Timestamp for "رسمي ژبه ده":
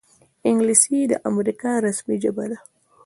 1.85-2.57